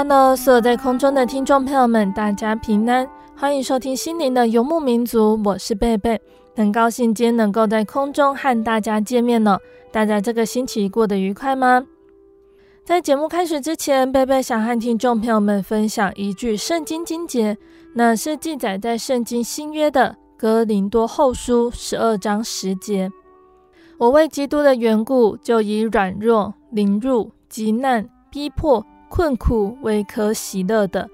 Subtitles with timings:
[0.00, 3.04] Hello，所有在空中的听众朋友们，大家平安。
[3.36, 6.20] 欢迎收听心灵的游牧民族，我是贝贝，
[6.54, 9.58] 很高兴今天能够在空中和大家见面了。
[9.90, 11.84] 大家这个星期过得愉快吗？
[12.84, 17.58] 在节目开始之前，贝贝想和听众朋友们分享一句圣经经节，
[17.94, 23.10] 那是记载在圣经新约的哥林多后书十二章十节。
[23.98, 28.86] 我为基督的缘故，就以软弱、凌辱、急难、逼迫、
[29.18, 31.10] 困苦为可喜乐的。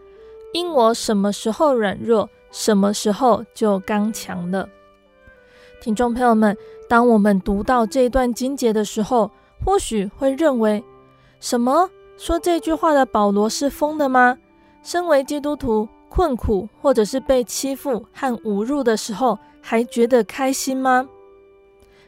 [0.53, 4.69] 因我什么时候软弱，什么时候就刚强了。
[5.81, 6.55] 听众朋友们，
[6.87, 9.31] 当我们读到这段经节的时候，
[9.65, 10.85] 或许会认为，
[11.41, 11.89] 什么？
[12.19, 14.37] 说这句话的保罗是疯的吗？
[14.83, 21.09] 身为基督徒，困苦或者是被欺负和侮辱的时候，还觉得开心吗？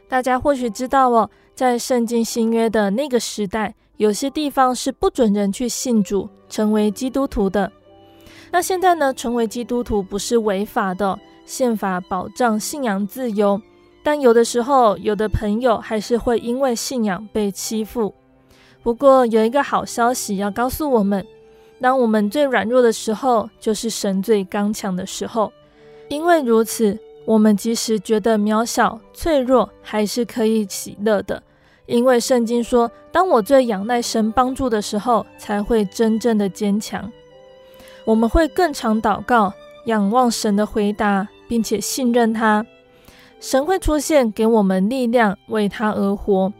[0.07, 7.71] 大家或许知道哦，在圣经新约的那个时代，有些地方是不准人去信主，成为基督徒的。
[8.51, 9.13] 那现在呢？
[9.13, 13.61] 成为基督徒不是违法的，宪法保障信仰自由。
[14.03, 18.13] 但有的时候，有的朋友还是会因为信仰被欺负。
[18.81, 21.25] 不过有一个好消息要告诉我们：
[21.81, 25.51] 当我们最软弱的时候，就是神最刚强的时候。
[26.07, 31.43] 因为如此，我们即使觉得渺小、脆弱，还是可以喜乐的。
[31.87, 37.11] 因为圣经说：当我最仰赖神帮助的时候，才会真正的坚强。
[38.05, 39.51] 我们会更常祷告，
[39.85, 42.65] 仰望神的回答，并且信任他。
[43.39, 46.51] 神会出现，给我们力量，为他而活。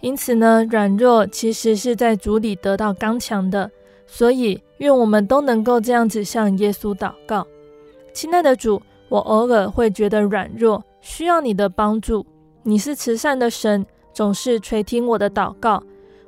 [0.00, 3.70] 因此呢，软弱其实是在主里得到刚强的。
[4.06, 7.46] 所以，愿我们都能够这样子向耶稣祷告。
[8.12, 12.24] 亲爱的主，我偶尔会觉得软弱，需要你的帮助。
[12.62, 13.84] 你是慈善的神，
[14.18, 15.80] 总是垂听我的祷告。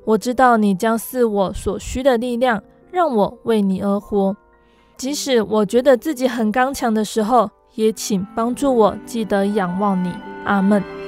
[0.04, 2.62] 我知道你将赐我所需的力量，
[2.92, 4.36] 让我为你而活。
[4.96, 10.12] 即使我觉得自己很刚强的时候，也请帮助我记得仰望你。
[10.44, 10.99] 阿门。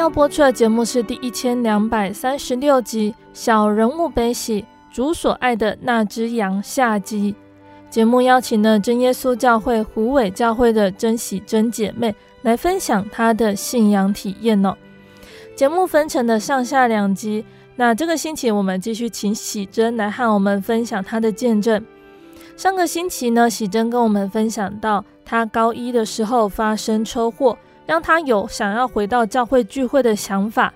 [0.00, 4.62] 要播出的节目是第一千两百三十六集《小人物悲喜》。
[4.90, 7.34] 主所爱的那只羊下集
[7.90, 14.74] 节目邀请了真耶稣教会虎尾教会的真喜真姐妹来分享她的信仰体验哦。
[15.54, 17.44] 节目分成了上下两集，
[17.76, 21.84] 那这个星期我们继续请喜珍来和我们分享她的见证。
[22.56, 27.58] 上个星期呢，喜珍跟我们分享到她高一的时候发生车祸，
[27.90, 30.72] 让他有想要回到教会聚会的想法。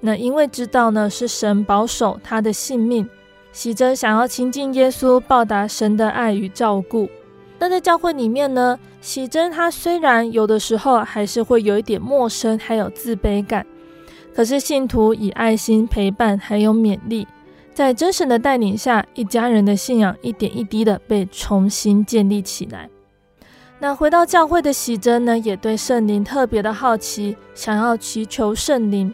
[0.00, 3.06] 那因为知道呢是神保守他的性命。
[3.52, 7.06] 喜珍想要亲近耶稣，报答神的爱与照顾。
[7.58, 13.66] 那在教会里面呢，喜珍她虽然有的时候还是会有一点陌生，还有自卑感，
[14.34, 17.26] 可是信徒以爱心陪伴，还有勉励，
[17.74, 22.88] 在真神的带领下，一家人的信仰一点一滴的被重新建立起来。
[23.84, 29.12] 那回到教会的喜珍呢，也对圣灵特别的好奇，想要祈求圣灵。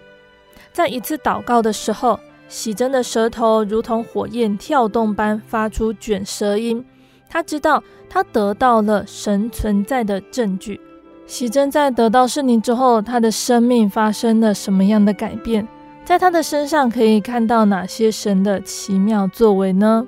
[0.72, 6.84] 在一次祷告的时候，喜珍的舌头如同火焰跳动般发出卷舌音，
[7.28, 10.80] 他知道他得到了神存在的证据。
[11.26, 15.66] 喜珍在得到圣灵之后，他的生命发生了什么样的改变？
[16.04, 20.06] 在他的身上可以看到哪些神的奇妙作为呢？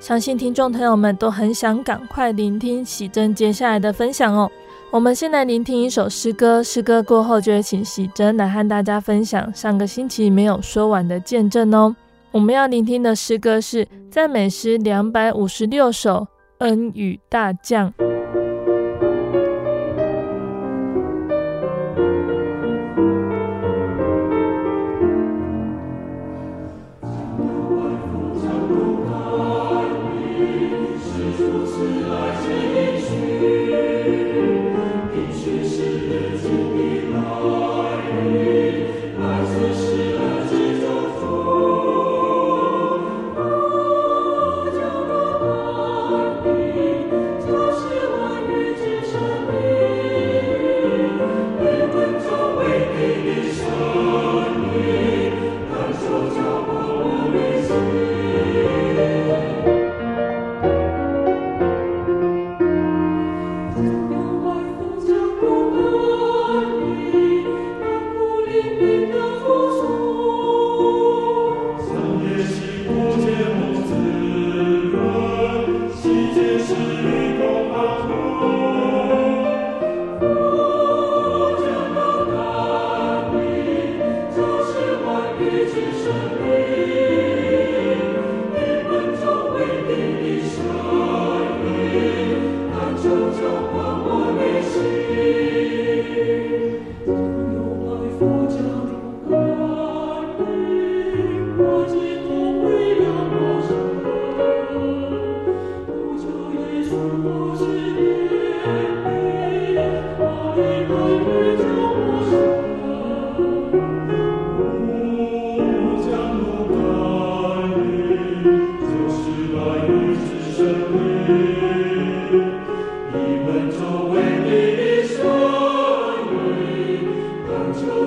[0.00, 4.50] 相信听众朋友们都很想赶快聆听喜珍接下来的分享哦。
[4.90, 11.96] 我们先来聆听一首诗歌，诗歌过后就会请喜珍来和大家分享上个星期没有说完的见证哦。
[12.30, 16.26] 我们要聆听的诗歌是赞美诗两百五十六首，
[16.58, 17.92] 恩与大将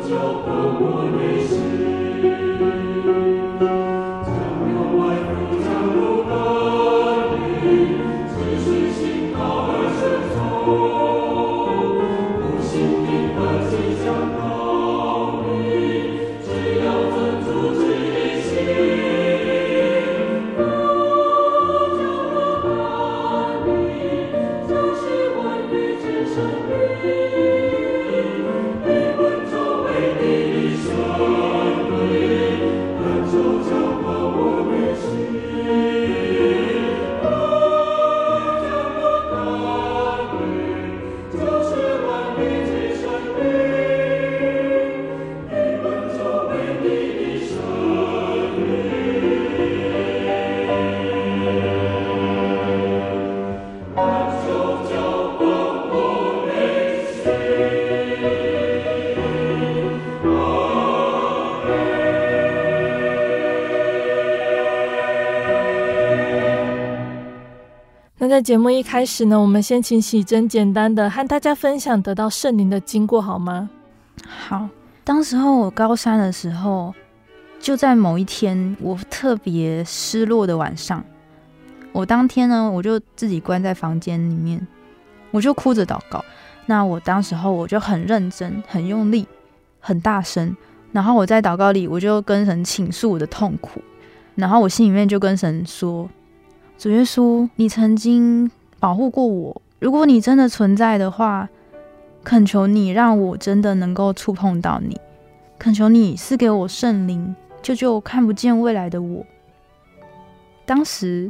[0.09, 1.36] Omnes warning.
[68.37, 73.67] 在节目一开始呢，我们先请喜珍简单的和大家分享得到圣灵的经过好吗？
[74.27, 74.69] 好，
[75.03, 76.93] 当时候我高三的时候，
[77.59, 81.03] 就在某一天我特别失落的晚上，
[81.91, 84.67] 我当天呢，我就自己关在房间里面，
[85.31, 86.23] 我就哭着祷告。
[86.67, 89.27] 那我当时候我就很认真、很用力、
[89.79, 90.55] 很大声，
[90.91, 93.81] 然后我在祷告里，我就跟神倾诉我的痛苦，
[94.35, 96.07] 然后我心里面就跟神说。
[96.77, 99.59] 主耶稣，你曾经保护过我。
[99.79, 101.49] 如果你真的存在的话，
[102.23, 104.95] 恳求你让我真的能够触碰到你。
[105.57, 109.25] 恳求你赐给我圣灵，救救看不见未来的我。
[110.67, 111.27] 当时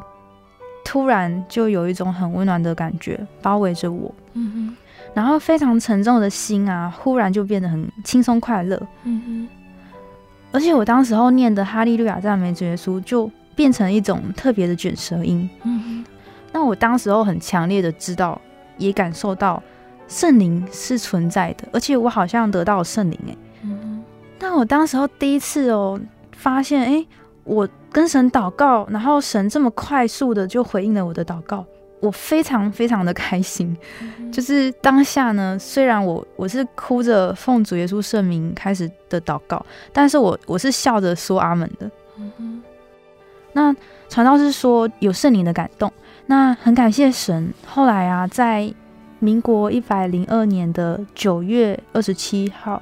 [0.84, 4.76] 突然就有一种很温暖的感觉包围着我，嗯哼，
[5.14, 9.48] 然后非常沉重的心啊，忽然就变得很轻松快乐，嗯哼。
[10.52, 13.32] 而且我当时候念的哈利路亚赞美主耶稣就。
[13.58, 15.50] 变成一种特别的卷舌音。
[15.64, 16.06] 嗯，
[16.54, 18.40] 那我当时候很强烈的知道，
[18.78, 19.62] 也感受到
[20.08, 23.36] 圣灵是存在的，而且我好像得到了圣灵哎。
[23.64, 24.04] 嗯，
[24.40, 26.00] 那我当时候第一次哦，
[26.34, 27.06] 发现哎，
[27.44, 31.66] 我跟神祷告，然后神这么快速的就回应了我的祷告，
[32.00, 33.76] 我非常非常的开心。
[34.32, 41.90] 就是当下呢，虽然我我是哭着奉主耶稣圣名开始的祷告，但是我我是笑着说阿门的。
[43.58, 43.76] 那
[44.08, 45.92] 传道是说有圣灵的感动，
[46.28, 47.52] 那很感谢神。
[47.66, 48.72] 后来啊，在
[49.18, 52.80] 民国一百零二年的九月二十七号，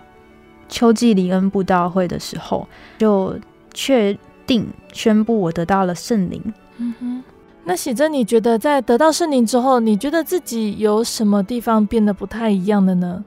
[0.68, 2.68] 秋季灵恩布道会的时候，
[2.98, 3.40] 就
[3.74, 6.54] 确定宣布我得到了圣灵。
[6.76, 7.24] 嗯哼，
[7.64, 13.24] 那喜珍，你觉得在得到圣灵之后，你觉得自己有什么地方变得不太一样的呢？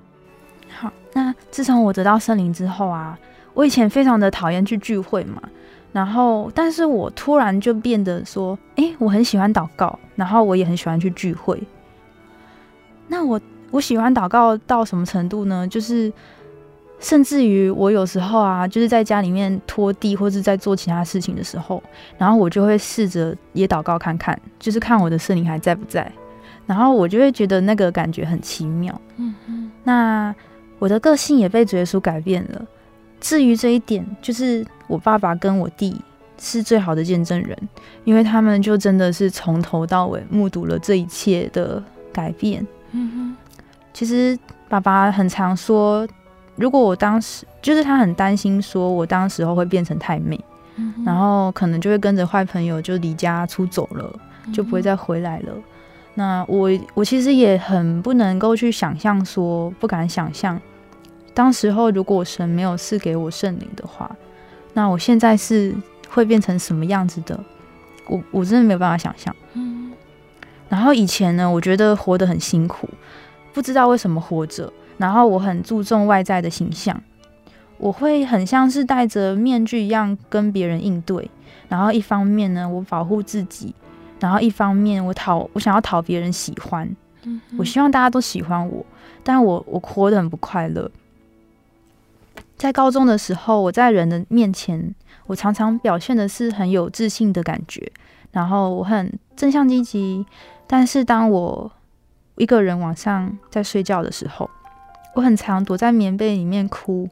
[0.78, 3.19] 好，那自从我得到圣灵之后啊，
[3.55, 5.40] 我以前非常的讨厌去聚会嘛，
[5.92, 11.62] 然后，但是我突然就变得说，诶，我很喜欢祷告，然后我也很喜欢去聚会。
[13.07, 13.40] 那我
[13.71, 15.66] 我喜欢祷告到什么程度呢？
[15.68, 16.12] 就是。
[17.00, 21.80] 甚至于我有时候啊，就是在家里面拖地或者在做其他事情的时候，
[22.18, 26.11] 然后我就会试着也祷告看看，就是看我的圣灵还在不在，
[26.66, 29.00] 然后我就会觉得那个感觉很奇妙。
[29.16, 29.71] 嗯嗯。
[29.85, 30.35] 那
[30.80, 32.66] 我的个性也被主耶稣改变了。
[33.21, 35.95] 至于这一点，就是我爸爸跟我弟
[36.38, 37.57] 是最好的见证人，
[38.04, 42.66] 因为他们就真的是从头到尾目睹了这一切的改变。
[42.90, 43.37] 嗯哼。
[43.92, 46.07] 其实爸爸很常说。
[46.61, 50.37] 如果我当时就是他很担心，说我当时候会变成太妹，
[50.75, 54.12] 嗯、然后可能就会跟着坏朋友就离家出走了，
[54.52, 55.52] 就不会再回来了。
[55.54, 55.62] 嗯、
[56.14, 60.61] 那我我其实也很不能够去想象，说不敢想象，
[61.33, 64.11] 当时候如果神没有赐给我圣灵的话，
[64.78, 65.75] 那我现在是
[66.08, 67.37] 会变成什么样子的？
[68.06, 69.35] 我我真的没有办法想象。
[69.54, 69.90] 嗯。
[70.68, 72.88] 然后以前呢，我觉得活得很辛苦，
[73.52, 74.73] 不知道为什么活着。
[74.97, 77.02] 然后我很注重外在的形象，
[77.76, 81.28] 我会很像是戴着面具一样跟别人应对。
[81.68, 83.75] 然后一方面呢，我保护自己；
[84.20, 86.88] 然后一方面我讨我想要讨别人喜欢。
[87.25, 88.87] 嗯，我希望大家都喜欢我，
[89.25, 90.88] 但我我活得很不快乐。
[92.58, 94.92] 在高中的时候，我在人的面前，
[95.28, 97.90] 我常常表现的是很有自信的感觉，
[98.32, 100.26] 然后我很正向积极。
[100.66, 101.70] 但是当我
[102.36, 104.50] 一个人晚上在睡觉的时候，
[105.14, 107.08] 我很常躲在棉被里面哭。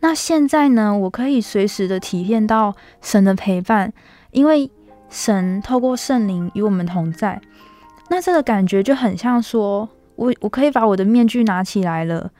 [0.00, 0.96] 那现在呢？
[0.96, 3.92] 我可以随时的体验到神的陪伴，
[4.30, 4.70] 因为
[5.10, 7.40] 神透过圣灵与我们同在。
[8.08, 12.30] 那这个感觉就很像说，我我可以把我的面具拿起来了。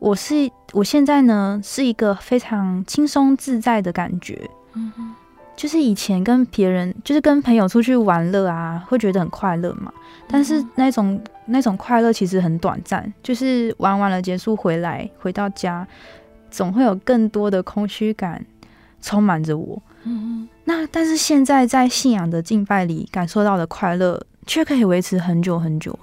[0.00, 4.50] 我是我现在呢，是一个非常轻松自在的感觉。
[4.72, 5.14] 嗯哼，
[5.54, 9.92] 就是以前跟别人，就是跟朋友出去玩乐啊，会觉得很快乐嘛。
[10.26, 11.22] 但是那种。
[11.52, 15.84] 那种快乐其实很短暂，就是玩完了结束回来，回到家，
[16.48, 18.46] 总会有更多的空虚感
[19.02, 19.82] 充满着我。
[20.04, 25.98] 嗯，那但是现在在信仰的敬拜里感受到的快乐，却可以维持很久很久。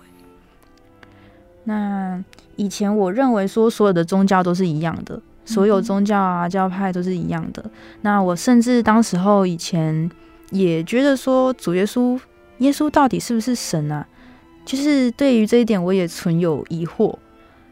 [1.68, 2.24] 那
[2.56, 7.64] 以前我认为说所有的宗教都是一样的，所有宗教啊教派都是一样的。
[8.02, 10.10] 那我甚至当时候以前
[10.52, 12.18] 也觉得说主耶稣，
[12.60, 14.08] 耶稣到底是不是神啊？
[14.64, 17.14] 就是对于这一点，我也存有疑惑。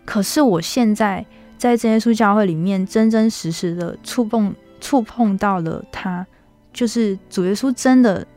[0.03, 1.25] 可是我现在
[1.57, 6.27] 在真耶稣教会里面，真真实实的触碰触碰到了他，
[6.73, 8.27] 就是主耶稣真的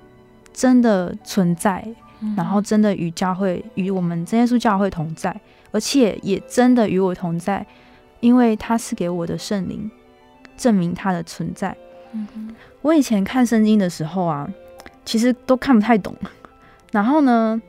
[0.53, 1.85] 真的存在，
[2.37, 5.35] 然后真的与教会与我们真耶稣教会同在，
[5.71, 7.65] 而且也真的与我同在，
[8.21, 9.91] 因为他是给我的圣灵，
[10.57, 11.77] 证明他的存在。
[12.83, 14.49] 我以前看圣经的时候啊，
[15.05, 16.15] 其实都看不太懂。
[16.91, 17.61] 然后呢，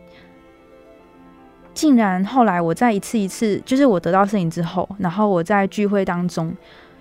[1.74, 6.56] 竟然后来我在一次一次，就是我得到圣灵之后，然后我在聚会当中，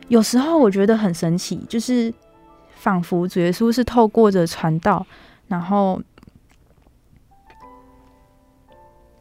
[0.08, 2.12] 有时候我觉得很神奇，就是
[2.74, 5.06] 仿佛主耶稣是透过着传道，
[5.46, 6.00] 然后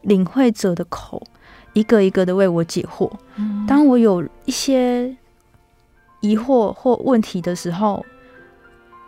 [0.02, 1.22] 领会者的口，
[1.72, 3.10] 一个一个的为我解惑。
[3.66, 5.16] 当我有一些
[6.20, 8.04] 疑惑或问题的时候，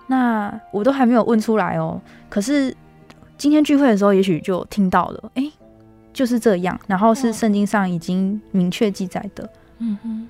[0.07, 2.01] 那我都还没有问出来哦。
[2.29, 2.75] 可是
[3.39, 5.53] 今天聚会的时候，也许就听到了，诶。
[6.13, 10.29] 就是这样，然后是圣经上已经明确记载的，嗯哼，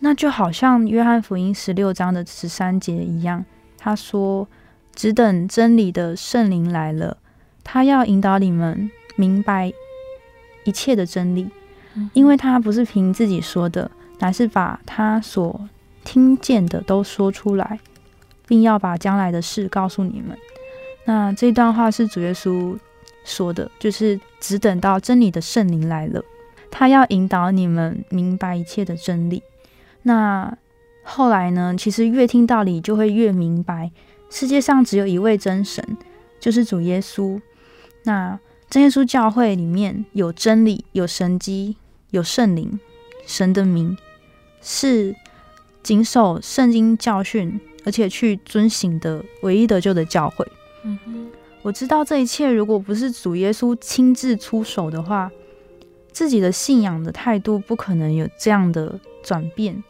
[0.00, 3.44] 那就好像约翰福音十六章的十三节一样，
[3.78, 4.48] 他说
[4.96, 7.18] ：“只等真理的圣灵来了，
[7.62, 9.72] 他要引导你们明白
[10.64, 11.50] 一切的真理，
[12.12, 15.68] 因为他不是凭自己说的，乃是把他所
[16.04, 17.80] 听见的都说出来，
[18.46, 20.38] 并要把将来的事告诉你们。”
[21.04, 22.78] 那这段话是主耶稣。
[23.28, 26.22] 说的就是只等到真理的圣灵来了，
[26.70, 29.42] 他要引导你们明白一切的真理。
[30.02, 30.56] 那
[31.02, 31.74] 后来呢？
[31.76, 33.90] 其实越听道理，就会越明白，
[34.30, 35.84] 世界上只有一位真神，
[36.38, 37.40] 就是主耶稣。
[38.04, 41.76] 那真耶稣教会里面有真理，有神迹，
[42.10, 42.78] 有圣灵，
[43.26, 43.96] 神的名
[44.60, 45.14] 是
[45.82, 50.46] 谨守圣经教训，而且去遵行的唯一得救的教会。
[50.82, 51.28] 嗯。
[51.62, 55.28] 我知道这一切，如果不是主耶稣亲自出手的话，
[56.12, 59.82] 自己的信仰的态度不可能有这样的转变。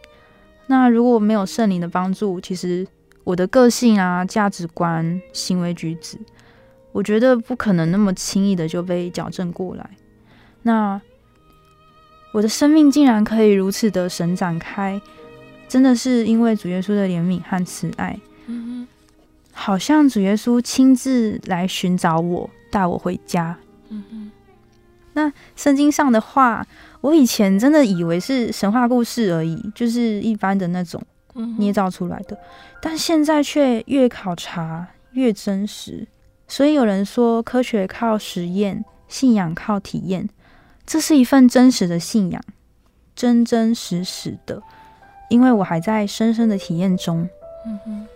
[0.68, 2.86] 那如果没有圣灵的帮助，其实
[3.24, 6.16] 我的个性啊、价值观、行为举止，
[6.96, 9.90] 我觉得不可能那么轻易的就被矫正过来。
[10.62, 10.98] 那
[12.32, 14.98] 我的生命竟然可以如此的神展开，
[15.68, 18.18] 真的是因为主耶稣的怜悯和慈爱。
[18.46, 18.88] 嗯，
[19.52, 23.58] 好像主耶稣亲自来寻找我，带我回家。
[25.12, 26.66] 那圣经上的话，
[27.02, 31.02] 我以前真的以为是神话故事而已，就是一般的那种
[31.58, 32.38] 捏造出来的，
[32.80, 36.06] 但现在却越考察越真实。
[36.48, 40.28] 所以有人说，科学靠实验，信仰靠体验，
[40.86, 42.42] 这是一份真实的信仰，
[43.14, 44.62] 真真实实的，
[45.28, 47.28] 因为我还在深深的体验中。
[47.66, 48.06] 嗯哼。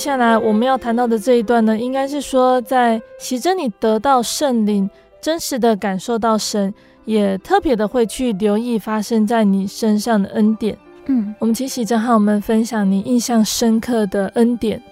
[0.00, 4.88] 下来我们要谈到的这一段呢，应该是说，在习珍你得到圣灵，
[5.20, 6.72] 真实的感受到神，
[7.04, 10.74] 也特别的会去留意发生在你身上的恩典。
[11.04, 14.82] 嗯，我们请习珍和我们分享你印象深刻的恩典。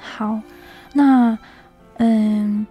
[0.00, 0.36] 好，
[0.94, 1.38] 那
[1.98, 2.66] 嗯，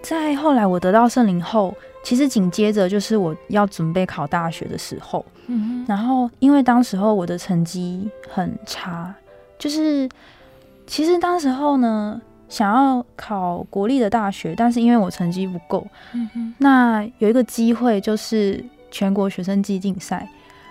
[0.00, 5.22] 在后来我得到圣灵后，其实紧接着就是我要准备考大学的时候。
[5.48, 9.14] 嗯哼，然后因为当时候我的成绩很差，
[9.58, 10.08] 就是。
[10.88, 12.18] 其实当时候呢，
[12.48, 20.26] 想要考国立的大学，但是因为我成绩不够，嗯哼，那有一个机会就是全国学生季竞赛。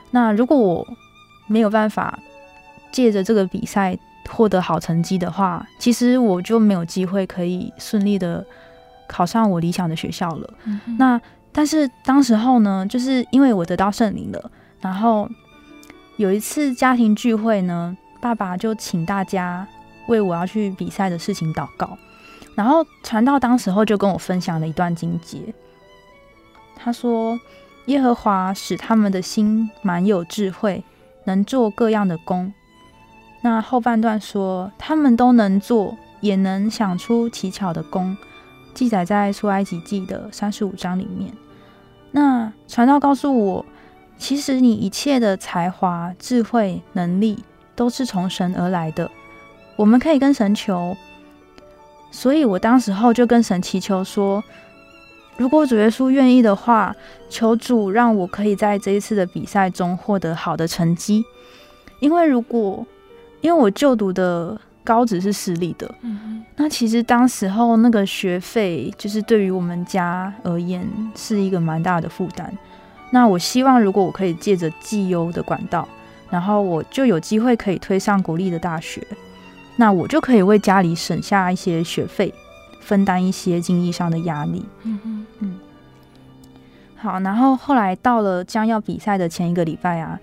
[0.09, 0.85] 那如果我
[1.45, 2.17] 没有办法
[2.91, 3.95] 借着这个比赛
[4.27, 8.43] 获得好成绩的话，其实我就没有机会可以顺利的
[9.07, 10.53] 考上我理想的学校了。
[10.63, 14.51] 嗯，那但是当时候呢，就是因为我得到圣灵了，
[14.81, 15.29] 然后
[16.15, 19.67] 有一次家庭聚会呢，爸爸就请大家。
[20.07, 21.97] 为我要去比赛的事情祷告，
[22.55, 25.53] 然后传道当时候就跟我分享了一段经节。
[26.75, 27.39] 他说
[27.87, 30.83] ：“耶和华使他们的心满有智慧，
[31.25, 32.53] 能做各样的工。”
[33.41, 38.15] 那后半段说：“他们都能做，也能想出奇巧的工。”
[38.73, 41.33] 记载在出埃及记的三十五章里面。
[42.11, 43.65] 那传道告诉我，
[44.19, 47.43] 其实你一切的才华、智慧、能力，
[47.75, 49.09] 都是从神而来的。
[49.77, 50.97] 我们可以跟神求，
[52.11, 54.43] 所以我当时候就跟神祈求说，
[55.37, 56.93] 如果主耶稣愿意的话，
[57.29, 61.23] 求主让我可以在这一次的比赛中获得好的成绩。
[61.99, 62.85] 因为如果
[63.41, 72.51] 因为我就读的高职是私立的，嗯，那其实当时候那个学费就是对于我们家而言是一个蛮大的负担。
[73.11, 75.87] 那我希望如果我可以借着绩优的管道，
[76.31, 79.05] 然后我就有机会可以推上国立的大学。
[79.77, 82.33] 那我就可以为家里省下一些学费，
[82.81, 84.65] 分担一些经济上的压力。
[84.83, 85.59] 嗯嗯嗯。
[86.95, 90.19] 好，然后后来到了将要比赛的前一个礼拜啊，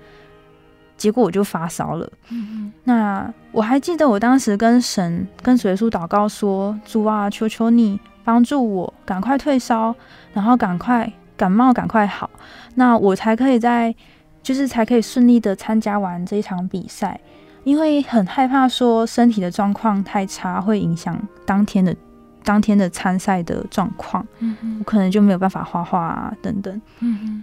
[0.97, 2.13] 结果我就发烧了。
[2.31, 2.73] 嗯嗯。
[2.83, 9.95] 那我还记得我当时跟神、跟主耶稣祷告说：“主啊，求求你帮助我，赶快退烧，
[10.33, 12.29] 然后赶快感冒赶快好，
[12.75, 13.95] 那我才可以在，
[14.43, 17.21] 就是才可以顺利的参加完这一场比赛。”
[17.65, 21.97] 因为很害怕说身体的状况太差会影响当天的
[22.45, 27.43] 当天的参赛的状况，嗯，我可能就没有办法画画啊等等，嗯哼。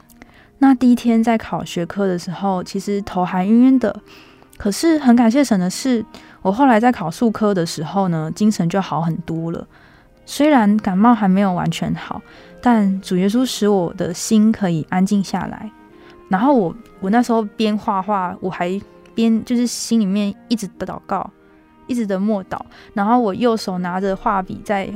[0.60, 4.00] 那第一天在考学科的时候，其实头还晕晕的，
[4.58, 6.06] 可是很感谢神的是，
[6.44, 9.68] 我后来在考数科的时候呢，精神就好很多了。
[10.28, 12.22] 虽然感冒还没有完全好，
[12.62, 15.72] 但主耶稣使我的心可以安静下来。
[16.30, 18.80] 然后我我那时候边画画，我还。
[19.22, 21.30] 边就是心里面一直的祷告，
[21.88, 22.60] 一直的默祷，
[22.94, 24.92] 然后我右手拿着画笔在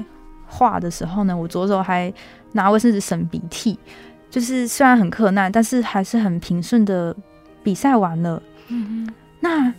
[0.47, 2.13] 画的时候呢，我左手还
[2.53, 3.77] 拿卫生纸擤鼻涕，
[4.29, 7.15] 就是虽然很困难，但是还是很平顺的
[7.63, 8.41] 比赛完了。
[8.67, 9.73] 嗯嗯，那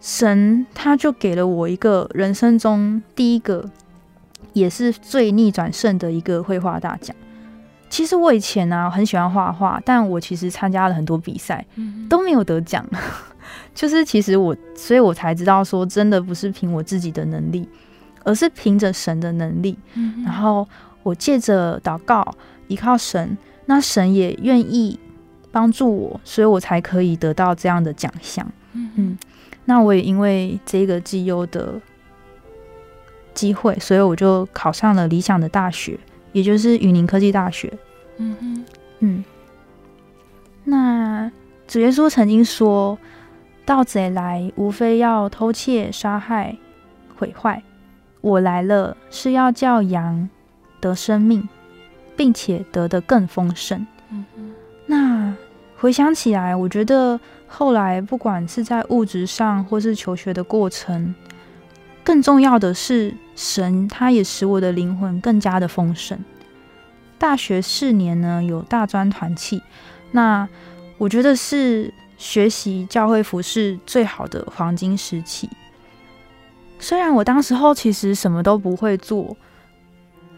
[0.00, 3.68] 神他就给了我一个人生中第一个，
[4.52, 7.14] 也是最逆转胜的一个绘画大奖。
[7.88, 11.64] 其实我以前呢、啊、很喜欢画画，但我其实参加了很多比赛，
[12.08, 12.84] 都没有得奖。
[13.74, 17.68] 就是其实我，所以我才知道说，真的不是凭我自己的能力，
[18.24, 19.76] 而是凭着神的能力。
[19.94, 20.66] 嗯，然后
[21.02, 22.34] 我借着祷告，
[22.68, 24.98] 依靠神，那神也愿意
[25.50, 28.46] 帮助我，所以我才可以得到这样的奖项。
[28.72, 29.18] 嗯嗯，
[29.66, 31.80] 那我也因为这个绩优的
[33.34, 35.98] 机会，所以我就考上了理想的大学，
[36.32, 37.72] 也就是云林科技大学。
[38.16, 38.64] 嗯嗯
[39.00, 39.24] 嗯，
[40.64, 41.30] 那
[41.66, 42.98] 主耶稣曾经说
[43.64, 46.56] ：“盗贼来，无非要偷窃、杀害、
[47.16, 47.62] 毁坏。
[48.20, 50.28] 我来了，是要叫羊
[50.80, 51.48] 得生命，
[52.16, 53.86] 并且得的更丰盛。”
[54.86, 55.34] 那
[55.76, 61.14] 回想起来，我觉得后来不管是在物质上，或是求学的过程，
[62.02, 66.18] 更重要的是神，他也使我的灵魂更加的丰盛。
[67.18, 69.62] 大学四年呢，有大专团契，
[70.12, 70.48] 那
[70.98, 71.92] 我觉得是
[72.24, 75.46] 学习教会服事最好的黄金时期。
[76.78, 79.36] 虽然我当时候其实什么都不会做，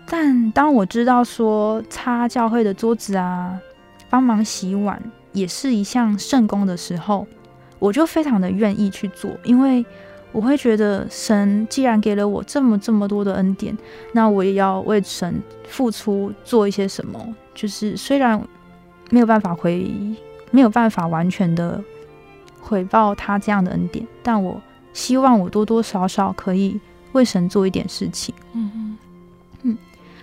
[0.04, 3.56] 但当我知道说擦教会的桌子啊，
[4.10, 7.24] 帮忙洗碗也是一项圣工的时候，
[7.78, 9.86] 我就非常的愿意去做，因为。
[10.32, 13.74] 我会觉得，神既然给了我这么这么多的恩典，
[14.12, 17.34] 那我也要为神付出，做一些什么。
[17.54, 18.38] 就是虽然
[19.08, 19.90] 没有办法回，
[20.56, 21.78] 没有办法完全的
[22.62, 24.58] 回报他这样的恩典，但我
[24.94, 26.80] 希望我多多少少可以
[27.12, 28.34] 为神做一点事情。
[28.54, 28.98] 嗯嗯
[29.64, 29.78] 嗯。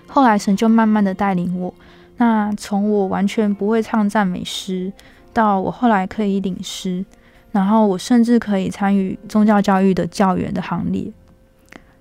[0.08, 1.72] 后来神就慢慢的带领我，
[2.17, 4.91] 那从我完全不会唱赞美诗，
[5.32, 7.06] 到我后来可以领诗。
[7.52, 11.13] 然后我甚至可以参与宗教教育的教员的行列，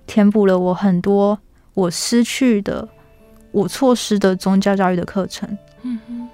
[0.07, 1.37] 填补了我很多
[1.75, 2.89] 我失去的、
[3.51, 5.47] 我错失的宗教教育的课程。
[5.83, 6.27] 嗯哼，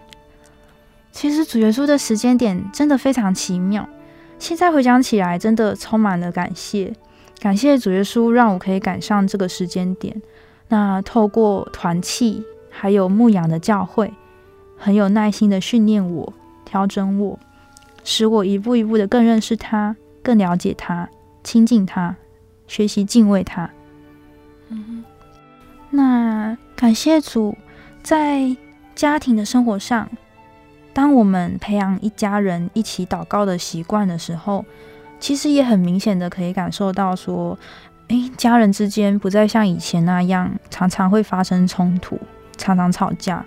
[1.11, 3.87] 其实主耶稣的时间点真的非常奇妙，
[4.37, 6.93] 现在回想起来，真的充满了感谢。
[7.39, 10.21] 感谢主耶稣让我可以赶上这个时间点。
[10.67, 14.13] 那透过团契还有牧养的教会，
[14.77, 17.39] 很有耐心的训练我、调整我。
[18.03, 21.09] 使我一步一步的更认识他，更了解他，
[21.43, 22.15] 亲近他，
[22.65, 23.69] 学习敬畏他。
[24.69, 25.03] 嗯，
[25.89, 27.57] 那感谢主，
[28.01, 28.55] 在
[28.95, 30.09] 家庭的生活上，
[30.99, 34.65] 当我们培养一家人一起祷告的习惯的时候，
[35.17, 37.57] 其实也很明显的可以感受到说，
[38.09, 42.19] 诶，家人之间不再像以前那样常常会发生冲突，
[42.57, 43.45] 常常吵架。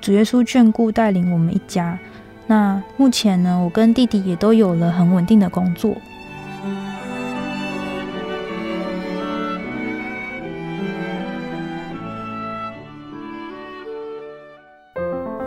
[0.00, 1.98] 主耶稣眷顾带领我们一家。
[2.46, 5.96] 那目前呢，我跟弟弟也都有了很稳定的工作。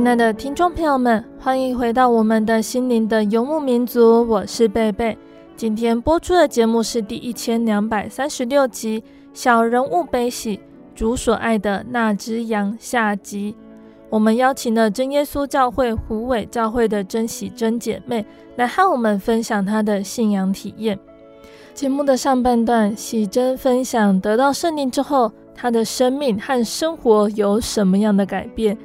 [0.00, 5.14] 亲爱的听众朋友们，欢迎回到我们的心灵的游牧民族，我是贝贝。
[5.58, 9.02] 今天播出的节目是第一千两百三十六集
[9.34, 10.58] 《小人物悲喜，
[10.94, 13.54] 主所爱的那只羊》下集。
[14.08, 18.24] 我们邀请了真耶稣教会虎尾教会的真喜真姐妹
[18.56, 20.98] 来和我们分享她的信仰体验。
[21.74, 28.78] 节目的上半段，喜真分享得到圣灵之后，她的生命和生活有什么样的改变。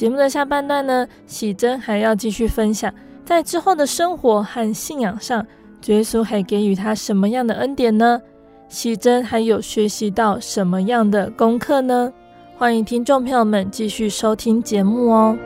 [0.00, 2.90] 节目的下半段呢，喜珍还要继续分享，
[3.22, 5.46] 在之后的生活和信仰上，
[5.82, 8.18] 主耶稣还给予他什么样的恩典呢？
[8.66, 12.10] 喜珍还有学习到什么样的功课呢？
[12.56, 15.36] 欢迎听众朋友们继续收听节目哦。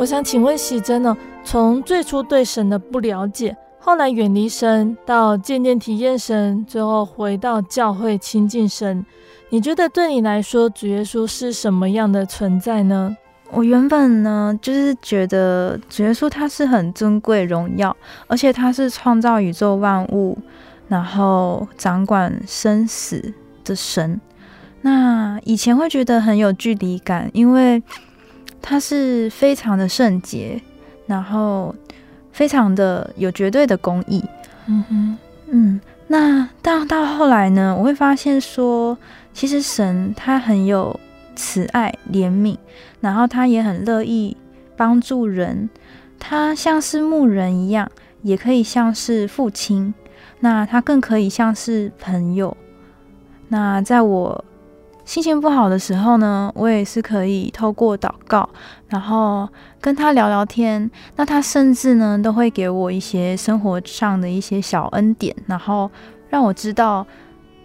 [0.00, 1.14] 我想请问喜珍呢？
[1.44, 9.04] 从最初对神的不了解，后来远离神，到渐渐体验神，最后回到教会亲近神，
[9.50, 13.14] 你觉得对你来说，主耶稣是什么样的存在呢？
[13.50, 17.94] 我原本呢，就是觉得主耶稣他是很尊贵荣耀，
[18.26, 20.38] 而且他是创造宇宙万物，
[20.88, 24.18] 然后掌管生死的神。
[24.80, 27.82] 那以前会觉得很有距离感，因为。
[28.62, 30.60] 他是非常的圣洁，
[31.06, 31.74] 然后
[32.32, 34.24] 非常的有绝对的公义。
[34.66, 35.18] 嗯哼，
[35.48, 38.96] 嗯，那到到后来呢，我会发现说，
[39.32, 40.98] 其实神他很有
[41.34, 42.56] 慈爱怜悯，
[43.00, 44.36] 然后他也很乐意
[44.76, 45.68] 帮助人。
[46.18, 47.90] 他像是牧人一样，
[48.22, 49.94] 也可以像是父亲，
[50.40, 52.56] 那他更可以像是朋友。
[53.48, 54.44] 那在我。
[55.10, 58.48] 心情不好的时候呢，我也是可以透过祷告，
[58.86, 59.48] 然后
[59.80, 60.88] 跟他聊聊天。
[61.16, 65.90] 那他甚至呢，都会给我一些生活上的一些小恩典，然后
[66.28, 67.04] 让我知道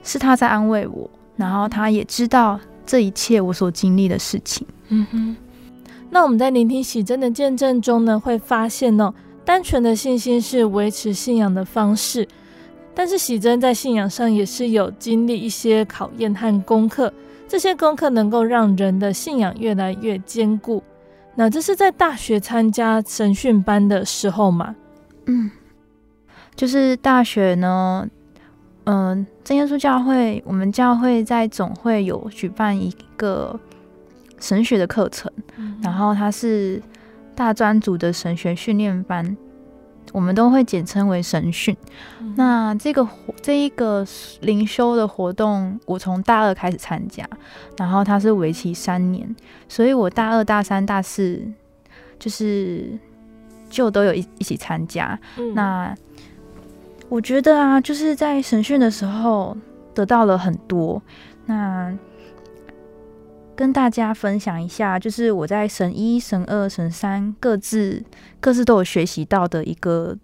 [0.02, 4.66] 是他在安慰我，然后他也知道这一切我所经历的事情。
[4.88, 5.38] 嗯哼。
[6.10, 9.14] 那我们在聆听喜真的见证中呢，会发现哦，
[9.46, 12.28] 单纯的信心是维持信仰的方式，
[12.96, 17.14] 但是喜真在信仰上也是有经历一些考验和功课。
[17.56, 20.84] 这些功课能够让人的信仰越来越坚固。
[21.36, 24.76] 那这是在大学参加神训班的时候嘛？
[25.28, 25.50] 嗯，
[26.54, 28.06] 就是大学呢，
[28.84, 33.58] 嗯、呃，真耶稣教会，我们教会在总会有举办一个
[34.38, 36.84] 神学的课程，嗯、然后它是
[37.34, 39.38] 大专组的神学训练班。
[40.12, 41.76] 我们都会简称为神训。
[42.22, 43.08] 嗯、那这个
[43.42, 44.06] 这一个
[44.42, 47.28] 灵修的活动，我从大二开始参加，
[47.78, 49.36] 然后它是为期三年，
[49.68, 51.42] 所以我大二、大三、大四
[52.18, 52.98] 就是
[53.70, 55.20] 就都有一一起参加。
[55.38, 55.96] 嗯、那
[57.10, 59.56] 我觉得啊，就是在神训的时候
[59.94, 61.02] 得到了很多。
[61.46, 61.94] 那
[63.56, 68.04] 跟大家分享一下，就是我在神一、神二、神三各自
[68.40, 70.16] 各自都有学习到的一个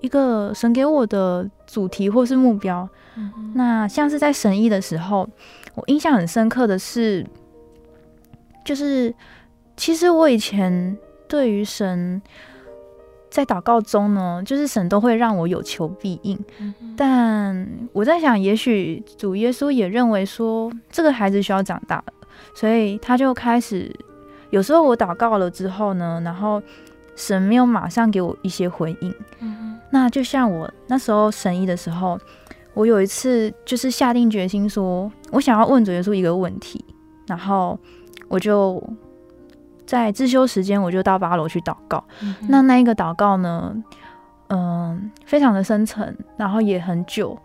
[0.00, 2.88] 一个神给我的主题或是目标。
[3.16, 5.28] 嗯、那像是在神一的时候，
[5.74, 7.26] 我印象很深刻的是，
[8.64, 9.14] 就是
[9.76, 10.96] 其实我以前
[11.28, 12.20] 对于神
[13.30, 16.38] 在祷告中呢，就是神都会让我有求必应。
[16.58, 22.02] 嗯、但我在想，也许主耶稣也认为说，这个孩子需要长大。
[22.54, 23.94] 所以他就开始，
[24.50, 26.62] 有时候我祷告了之后呢，然后
[27.16, 29.14] 神没有马上给我一些回应。
[29.40, 29.78] 嗯。
[29.90, 32.18] 那就像我那时候神医的时候，
[32.74, 36.82] 我有一次就是下定决心说，我想要问主耶稣一个问题，
[37.26, 37.78] 然后
[38.28, 38.82] 我就
[39.86, 42.02] 在自修时间，我就到八楼去祷告。
[42.22, 42.34] 嗯。
[42.48, 43.74] 那那一个祷告呢，
[44.48, 47.38] 嗯，非常的深沉，然后也很久。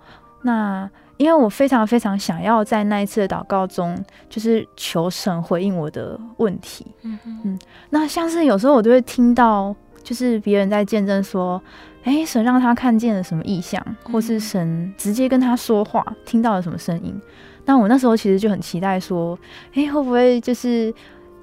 [0.44, 3.98] 那因为我非常非常想要在那一次的祷告中，
[4.30, 6.86] 就是求神回应我的问题。
[7.02, 11.62] 嗯哼嗯，那像是有时候我都会听到，就是别人在见证说，
[12.04, 17.20] 诶、哎，神让他看见了什么异象，或是神直接跟他说话，听到了什么声音。
[17.66, 19.38] 那我那时候其实就很期待说，
[19.74, 20.94] 哎，会不会就是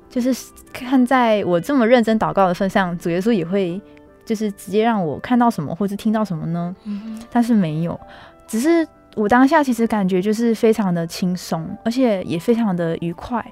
[0.09, 0.33] 就是
[0.73, 3.79] 看在我这么认真祷告的份上，主耶稣也会
[4.25, 6.75] 就是直接让我看到什么，或是听到什么呢？
[6.85, 7.99] 嗯，但是没有，
[8.47, 13.45] 只是我当下其实感觉就是非常的轻松，而且也非常的愉快。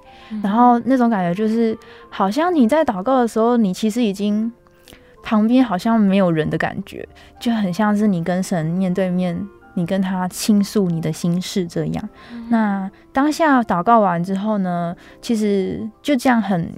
[0.43, 1.77] 然后那种感觉就是，
[2.11, 4.53] 好像你在祷告的时候，你其实已经。
[5.25, 9.41] 旁边好像没有人的感觉，就很像是你跟神面对面，
[9.75, 12.09] 你跟他倾诉你的心事这样。
[12.33, 16.73] 嗯、那当下祷告完之后呢，其实就这样很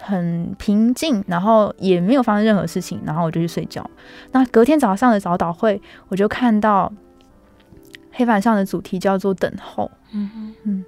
[0.00, 3.84] 很平静，然后也没有发生任何事情，然后我就去睡觉。
[4.32, 6.90] 那隔天早上的早祷会，我就看到
[8.12, 9.90] 黑板上的主题叫做等候。
[10.12, 10.84] 嗯嗯嗯。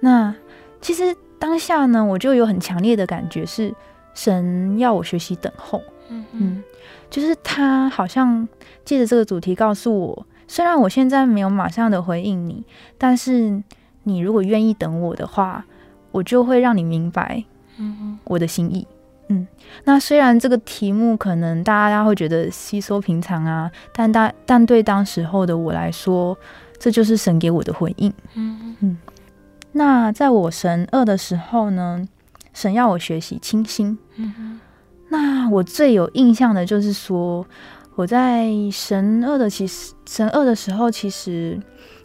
[0.00, 0.34] 那
[0.80, 3.74] 其实当下呢，我就有很强烈的感觉，是
[4.14, 5.80] 神要我学习等候。
[6.08, 6.62] 嗯嗯，
[7.08, 8.46] 就是他好像
[8.84, 12.62] 借着这个主题告诉我，虽然我现在没有马上的回应你，
[12.98, 13.62] 但是
[14.02, 15.64] 你如果愿意等我的话，
[16.10, 17.42] 我就会让你明白，
[17.78, 18.86] 嗯我的心意。
[19.28, 19.48] 嗯，
[19.84, 26.36] 那虽然这个题目可能大家会觉得稀松平常啊，但大但对当时候的我来说，
[26.84, 28.12] 这就是神给我的回应。
[28.34, 28.98] 嗯嗯，
[29.72, 32.06] 那在我神二的时候呢，
[32.52, 33.96] 神要我学习清心。
[34.16, 34.60] 嗯
[35.08, 37.46] 那我最有印象的就是说，
[37.94, 41.58] 我在神二的其实神二的时候，其实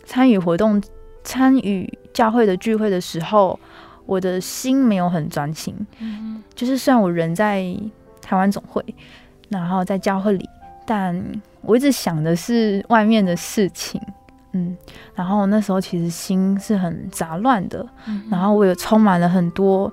[0.06, 0.82] 参与活动、
[1.26, 3.60] 参与教会的聚会的时候，
[4.06, 5.76] 我的心没有很专心。
[6.00, 7.66] 嗯，就是虽然我人在
[8.22, 8.82] 台湾总会，
[9.50, 10.48] 然后在教会里，
[10.86, 11.22] 但
[11.64, 14.00] 我一直想的是外面的事情。
[14.54, 14.76] 嗯，
[15.16, 17.88] 然后那时候其实心是很杂乱的，
[18.30, 19.92] 然后我也充满了很多。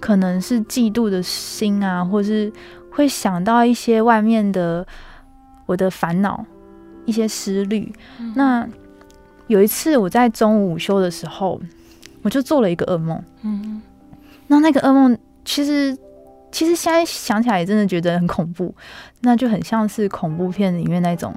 [0.00, 2.52] 可能是嫉妒的心啊，或是
[2.90, 4.86] 会想到一些外面的
[5.64, 6.44] 我的烦恼，
[7.06, 7.90] 一些思虑。
[8.18, 8.68] 嗯、那
[9.46, 11.58] 有一次我在中午午休的时候，
[12.20, 13.22] 我就做了一个噩梦。
[13.44, 13.80] 嗯，
[14.48, 15.96] 那那个噩梦其实
[16.52, 18.74] 其实现在想起来也真的觉得很恐怖，
[19.22, 21.34] 那就很像是恐怖片里面那种。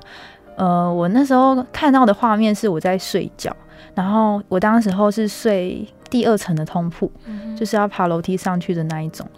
[0.57, 3.55] 呃，我那时候看到的画面是我在睡觉，
[3.95, 5.87] 然后我当时候是睡。
[6.09, 7.11] 第二层的通铺，
[7.53, 9.29] 就是要爬楼梯上去的那一种。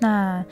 [0.00, 0.44] 那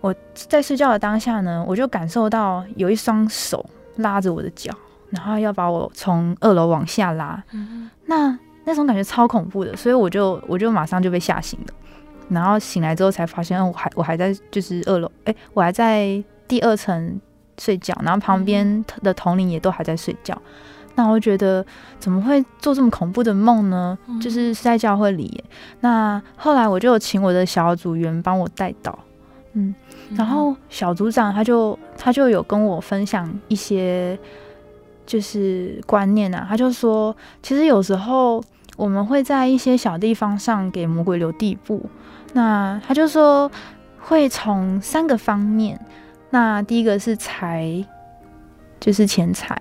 [0.00, 3.64] 我在睡觉的当下呢，我就感受到有一双手
[3.98, 4.74] 拉着我的脚，
[5.10, 7.40] 然后要把我从二楼往下拉。
[8.06, 11.74] 那那种感觉超恐怖的，所以我就我就马上就被吓醒了。
[12.28, 17.20] 然后醒来之后才发现，我还我还在就是二楼，哎，我还在第二层
[17.62, 20.36] 睡觉，然后旁边的同龄也都还在睡觉。
[20.96, 21.64] 那我觉得
[22.00, 23.96] 怎么会做这么恐怖的梦呢？
[24.08, 25.42] 嗯、就是是在教会里。
[25.80, 28.98] 那后来我就请我的小组员帮我带导，
[29.52, 29.72] 嗯，
[30.16, 34.18] 然后小组长他就他就有跟我分享一些
[35.06, 38.42] 就是观念啊，他就说，其实有时候
[38.76, 41.86] 我们会在一些小地方上给魔鬼留地步。
[42.34, 43.50] 那他就说
[43.98, 45.80] 会从三个方面，
[46.32, 47.86] 那第一个是财，
[48.80, 49.56] 就是钱财。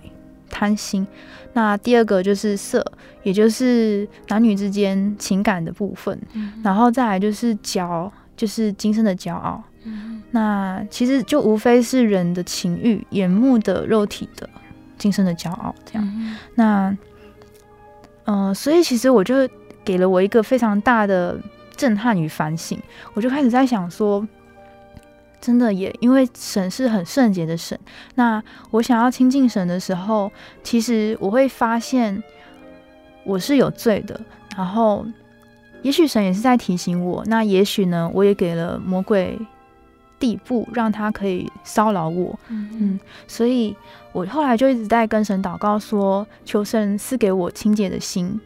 [0.54, 1.08] 贪心，
[1.54, 2.86] 那第二个就是色，
[3.24, 9.64] 也就是男女之间情感的部分，嗯、然后再来就是骄，就是今生的骄傲。
[9.86, 14.48] 嗯、那其实就无非是人的情欲、眼目的、肉体的、
[14.98, 16.06] 今生的骄傲这样。
[16.06, 16.90] 嗯、那，
[18.26, 19.48] 嗯、呃，所以其实我就
[19.86, 21.40] 给了我一个非常大的
[21.78, 22.78] 震撼与反省，
[23.14, 24.28] 我就开始在想说。
[25.42, 27.78] 真的也，因为神是很圣洁的神。
[28.14, 30.32] 那我想要亲近神的时候，
[30.64, 32.22] 其实我会发现
[33.26, 34.22] 我是有罪的。
[34.56, 35.04] 然后，
[35.82, 37.24] 也许神也是在提醒我。
[37.26, 39.36] 那也许呢，我也给了魔鬼
[40.20, 42.38] 地步，让他可以骚扰我。
[42.50, 43.76] 嗯，嗯，所以
[44.12, 48.40] 我后来就一直在跟神祷告说，说求神赐给我清洁的心，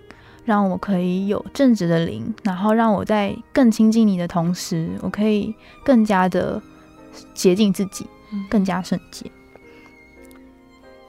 [0.45, 5.53] 让我可以有正直的灵，然后让我在更亲近你的同时，我可以
[5.83, 6.61] 更加的。
[7.33, 8.05] 洁净自己，
[8.49, 9.25] 更加圣洁。
[9.27, 10.41] 嗯、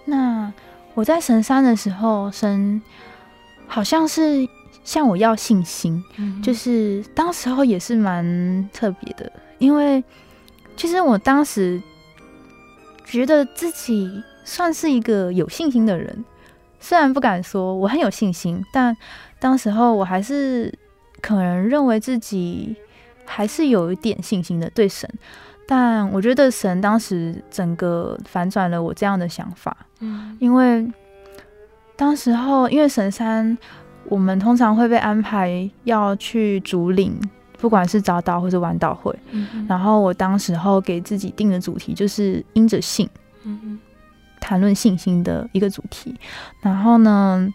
[0.05, 0.53] 那
[0.95, 2.81] 我在神山的时候，神
[3.67, 4.49] 好像是
[4.85, 10.03] 向我要信心，嗯、就是当时候也是蛮特别的，因为
[10.77, 11.83] 其实我当时
[13.05, 16.25] 觉得自己算是一个有信心的人，
[16.81, 18.97] 虽然不敢说我很有信心，但
[19.39, 20.73] 当时候我还是
[21.21, 22.77] 可能认为自己
[23.25, 25.11] 还是有一点信心的，对神。
[25.67, 30.87] 但我觉得神当时整个反转了我这样的想法，嗯，因为
[31.97, 33.57] 当时候因为神山，
[34.09, 37.19] 我们通常会被安排要去主领，
[37.59, 43.09] 不管是早祷或是晚祷会，嗯，然后我当时候给自己定的主题就是因着信，
[43.43, 43.79] 嗯，
[44.41, 46.15] 谈论信心的一个主题。
[46.61, 47.49] 然后呢，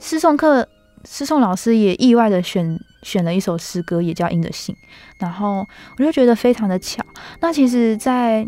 [0.00, 0.66] 诗颂课
[1.04, 4.74] 诗颂老师也意外的选选了一首诗歌，也叫《因着信》。
[5.18, 5.66] 然后
[5.98, 7.04] 我就觉得非常的巧。
[7.40, 8.46] 那其实，在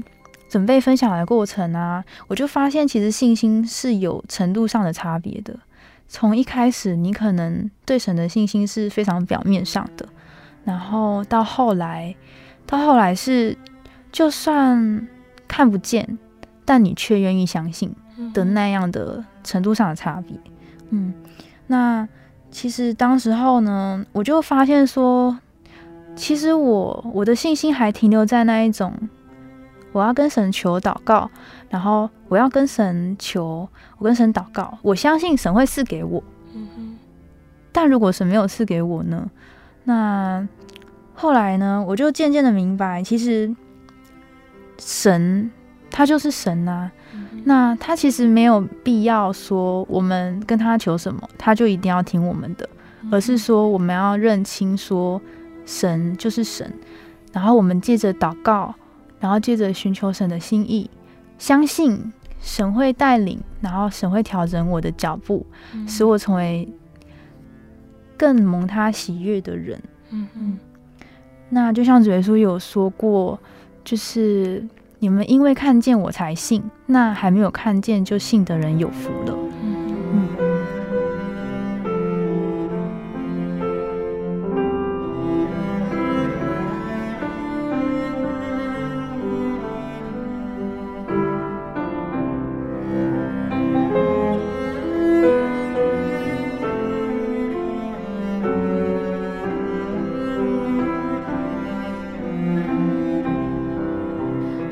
[0.49, 5.59] 准备分享的过程啊，我就发现其实信心是有程度上的差别的。
[6.07, 10.07] 从一开始，你可能对神的信心是非常表面上的，
[10.65, 12.15] 然后到后来，
[12.67, 13.57] 到后来是
[14.13, 15.09] 就算
[15.49, 16.19] 看不见，
[16.65, 17.93] 但你却愿意相信
[18.33, 20.39] 的那样的程度上的差别。
[20.91, 21.15] 嗯，
[21.67, 22.07] 那
[22.55, 25.37] 其实当时候呢，我就发现说，
[26.15, 28.93] 其实我我的信心还停留在那一种。
[29.91, 31.29] 我要跟神求祷告，
[31.69, 36.23] 然后我要跟神求，我跟神祷告，我相信神会赐给我。
[36.55, 36.97] 嗯。
[37.73, 39.29] 但如果神没有赐给我呢？
[39.83, 40.47] 那
[41.13, 41.85] 后来呢？
[41.89, 43.53] 我就渐渐的明白，其实
[44.79, 45.51] 神
[45.95, 46.91] 他就是神啊。
[47.15, 47.43] 嗯哼。
[47.45, 52.69] 那他其实没有必要说我们跟他求什么，他就一定要听我们的，
[53.13, 55.21] 而是说我们要认清说
[55.65, 56.73] 神就是神，
[57.33, 58.75] 然后我们借着祷告。
[59.21, 60.91] 然后借着寻求神的心意，
[61.39, 66.69] 相信神会带领，然后神会调整我的脚步，嗯、使我成为
[68.19, 69.81] 更蒙他喜悦的人。
[70.11, 70.59] 嗯嗯。
[71.49, 73.41] 那就像主耶稣有说过，
[73.83, 74.63] 就是
[74.99, 79.37] 你们因为看见我才信，那还没有看见就信的人有福了。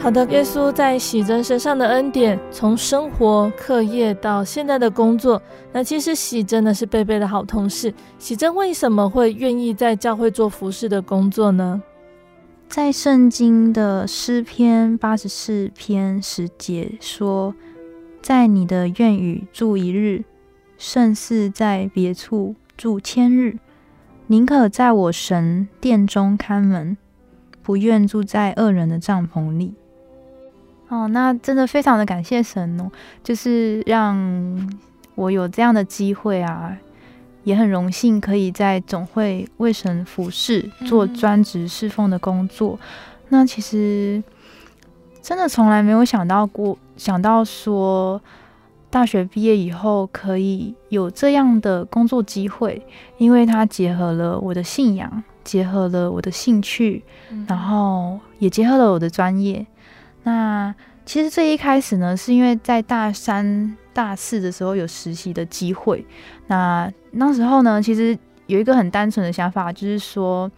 [0.02, 5.40] 好的，耶稣在喜珍身上的恩典，从生活、课业到现在的工作，
[5.70, 7.94] 那其实喜珍呢是贝贝的好同事。
[8.18, 11.80] 喜珍为什么会愿意在教会做服侍的工作呢？
[12.68, 17.54] 在圣经的诗篇八十四篇十节说
[18.20, 20.24] ：“在你的院宇住一日，
[20.76, 23.56] 胜似在别处住千日。
[24.26, 26.96] 宁可在我神殿中看门，
[27.62, 29.74] 不愿住在恶人的帐篷里。”
[30.92, 32.90] 哦，那真的非常的感谢神哦，
[33.24, 34.14] 就是让
[35.14, 36.76] 我有这样的机会啊，
[37.44, 42.78] 也很荣幸可以在总会为神服侍，做专职侍奉的工作。
[42.78, 42.88] 嗯、
[43.30, 44.22] 那其实
[45.22, 48.20] 真的从来没有想到过，想到说
[48.90, 52.86] 大学毕业以后可以有这样的工作机会，
[53.16, 59.66] 因为它结合了我的信仰，结合了我的兴趣，嗯、然后也结合了我的专业。
[60.24, 66.06] 那其实最一开始呢，是因为在大三、大四的时候有实习的机会。
[66.46, 68.16] 那那时候呢，其实
[68.46, 70.50] 有一个很单纯的想法，就是说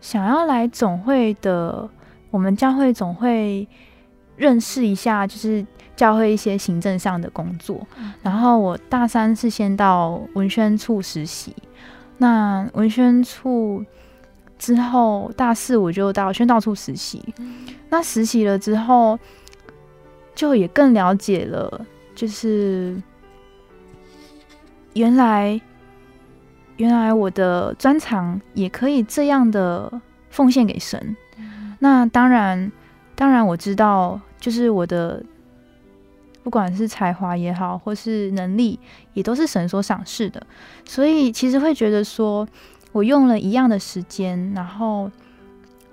[0.00, 1.88] 想要来总会的，
[2.30, 3.66] 我们教会总会
[4.36, 5.64] 认识一下，就是
[5.96, 7.86] 教会一些行政上的工作。
[8.22, 11.56] 然后我大三是先到文宣处实习，
[12.18, 13.82] 那文宣处
[14.60, 17.20] 之后大四我就到宣道处实习。
[17.88, 19.18] 那实习了之后，
[20.34, 23.02] 就也更了解了，就是
[24.92, 25.60] 原来
[26.76, 29.90] 原来我的专长也可以这样的
[30.28, 31.16] 奉献给神。
[31.38, 32.70] 嗯、那当然，
[33.16, 35.24] 当然我知道，就是我的
[36.44, 38.78] 不管是才华也好，或是能力，
[39.14, 40.40] 也都是神所赏识的。
[40.84, 42.46] 所以其实会觉得说，
[42.92, 45.10] 我用了一样的时间，然后。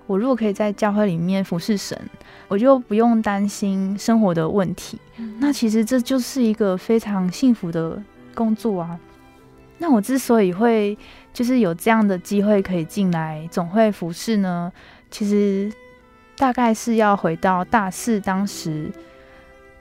[0.10, 2.00] 我如果可以在教会里面服侍神，
[2.48, 4.98] 我就不用担心生活的问题。
[5.38, 8.02] 那其实这就是一个非常幸福的
[8.34, 8.98] 工作啊。
[9.78, 10.98] 那我之所以会
[11.34, 14.72] 就是有这样的机会可以进来总会服侍呢，
[15.12, 15.70] 其实
[16.38, 18.90] 大概是要回到大四当时，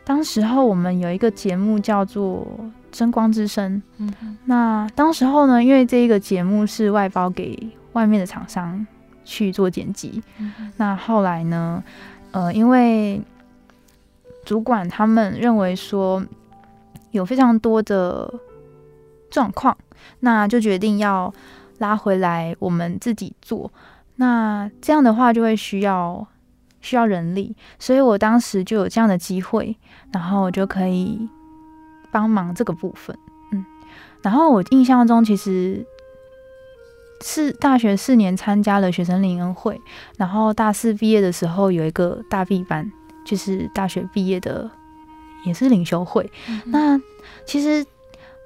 [0.03, 2.45] 当时候我们有一个节目叫做
[2.97, 3.77] 《真光之声》。
[3.99, 4.39] 嗯。
[4.47, 8.87] 那当时候呢，因为这一个节目是外包给外面的厂商。
[9.29, 11.83] 去做剪辑，嗯、那后来呢？
[12.31, 13.21] 呃，因为
[14.45, 16.25] 主管他们认为说
[17.11, 18.33] 有非常多的
[19.29, 19.77] 状况，
[20.21, 21.35] 那就决定要
[21.79, 23.69] 拉回来我们自己做。
[24.15, 26.25] 那这样的话就会需要
[26.81, 29.77] 需要人力，所以我当时就有这样的机会，
[30.13, 31.29] 然后我就可以
[32.17, 33.19] 帮忙这个部分。
[33.53, 33.63] 嗯，
[34.23, 35.85] 然后我印象中其实。
[37.25, 39.81] 是大学四年参加了学生联恩会，
[40.19, 42.93] 然后大四毕业的时候有一个大毕班，
[43.25, 44.71] 就是大学毕业的
[45.47, 46.31] 也是领袖会。
[46.47, 47.01] 嗯、那
[47.47, 47.83] 其实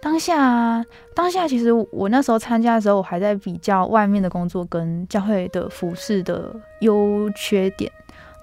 [0.01, 7.91] 当下，当下其实我那时候参加的时候，我还在比较外面的工作跟教会的服饰的优缺点。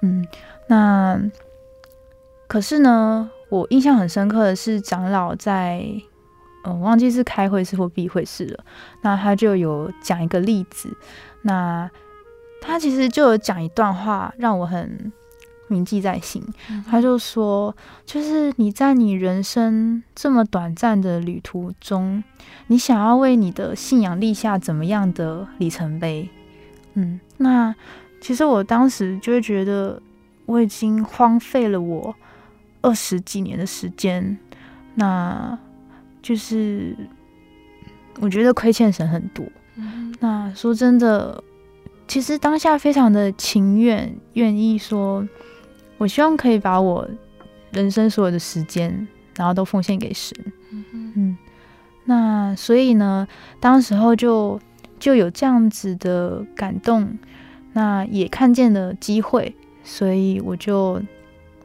[0.02, 0.28] 嗯，
[0.68, 1.18] 那
[2.48, 5.84] 可是呢，我印象很深刻的是长老在，
[6.64, 8.64] 嗯、呃，忘记是开会是或闭会式了。
[9.02, 10.96] 那他就有讲一个例子，
[11.42, 11.90] 那
[12.62, 15.12] 他其实就有讲一段话，让我很。
[15.70, 16.42] 铭记在心，
[16.90, 17.76] 他就说，
[18.06, 22.24] 就是你在你人生这么短暂的旅途中，
[22.68, 26.30] 你想要为你的信仰立下怎么样的里程碑？
[26.94, 27.76] 嗯，那
[28.22, 30.02] 其实我当时就会觉得，
[30.46, 32.16] 我已经荒废了我
[32.82, 34.38] 二十几年的时间，
[34.96, 35.58] 那
[36.22, 36.96] 就是
[38.20, 39.46] 我觉得亏欠神很多。
[40.20, 41.44] 那说真的，
[42.08, 45.28] 其实当下非常的情愿，愿意说。
[46.00, 47.10] 我希望可以把我
[47.72, 50.38] 人生所有的时间，然后都奉献给神。
[50.70, 51.38] 嗯嗯，
[52.06, 53.28] 那所以呢，
[53.60, 54.60] 当时候就
[55.00, 57.18] 就有这样子的感动，
[57.74, 61.02] 那也看见了机会，所以我就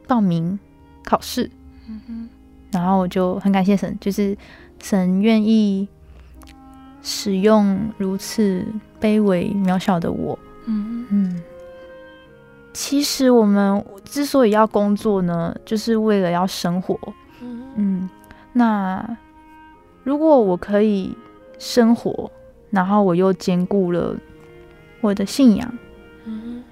[0.07, 0.59] 报名
[1.03, 1.49] 考试。
[1.87, 2.29] 嗯哼，
[2.71, 4.37] 然后我就很感谢神，就是
[4.81, 5.87] 神愿意
[7.01, 8.65] 使用如此
[9.01, 10.37] 卑微渺小的我。
[10.65, 11.43] 嗯嗯。
[12.73, 16.97] 其实我们之所以要工作呢，就是为了要生活。
[17.75, 18.09] 嗯，
[18.51, 19.17] 那
[20.03, 21.15] 如果我可以
[21.59, 22.31] 生活，
[22.71, 24.15] 然后我又兼顾了
[25.01, 25.77] 我的信仰，
[26.25, 26.63] 嗯，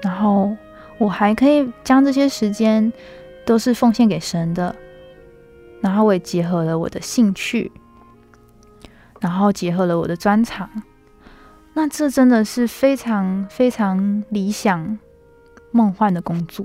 [0.00, 0.56] 然后
[0.96, 2.90] 我还可以将这些时间
[3.48, 4.76] 都是奉献给神的，
[5.80, 7.72] 然后我也结合了我的兴趣，
[9.20, 10.68] 然后结合了我的专长，
[11.72, 14.98] 那这真的是非常非常理想。
[15.70, 16.64] 梦幻的工作，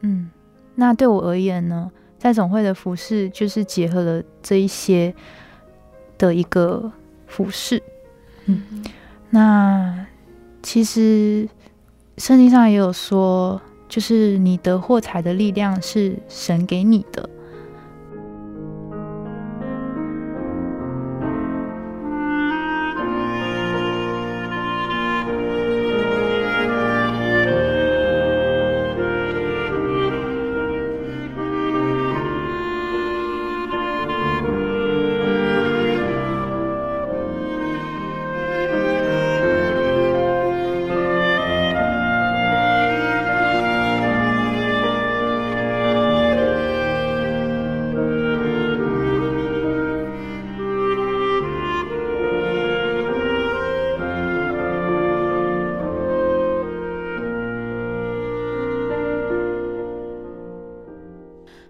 [0.00, 0.30] 嗯，
[0.74, 5.14] 那对我而言呢，在总会的服饰就是结合了这一些
[6.18, 6.92] 的一个
[7.26, 7.82] 服饰，
[8.44, 8.84] 嗯，
[9.30, 10.06] 那
[10.62, 11.48] 其实
[12.18, 13.60] 圣经上也有说，
[13.92, 17.28] 就是你得获财的力量是神给你的。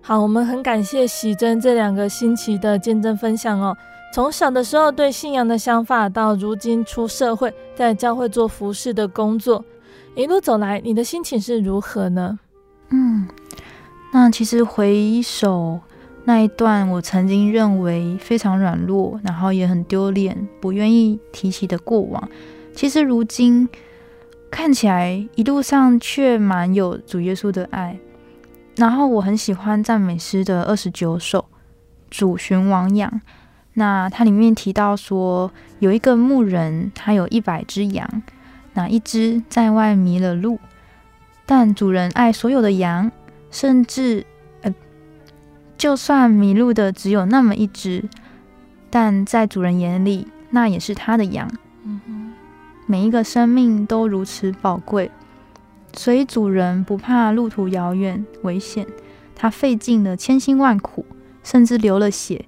[0.05, 3.77] 好，我们很感谢喜珍这两个星期的见证分享哦。
[4.13, 9.65] 从小的时候对信仰的想法，到如今出社会，在教会做服饰的工作，
[10.17, 12.37] 一路走来，你的心情是如何呢？
[12.91, 13.29] 嗯，
[14.13, 15.79] 那其实回首
[16.25, 22.29] 那一段我曾经认为非常软弱，然后也很丢脸，不愿意提起的过往，
[22.75, 23.69] 其实如今
[24.51, 27.97] 看起来一路上却蛮有主耶稣的爱。
[28.77, 31.45] 然后我很喜欢赞美诗的二十九首，
[32.11, 33.21] 主寻亡羊。
[33.75, 38.23] 那它里面提到说，有一个牧人，他有一百只羊，
[38.75, 40.59] 哪一只在外迷了路，
[41.47, 43.11] 但主人爱所有的羊，
[43.51, 44.27] 甚至
[44.61, 44.75] 呃，
[45.79, 48.05] 就算迷路的只有那么一只，
[48.91, 51.51] 但在主人眼里，那也是他的羊。
[51.85, 52.33] 嗯哼，
[52.87, 55.11] 每一个生命都如此宝贵。
[55.95, 58.87] 所以主人不怕路途遥远危险，
[59.35, 61.05] 他费尽了千辛万苦，
[61.45, 62.47] 甚至流了血，